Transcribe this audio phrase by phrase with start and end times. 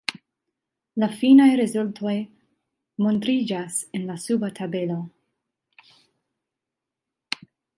[1.03, 2.13] La finaj rezultoj
[3.07, 4.99] montriĝas en la suba tabelo.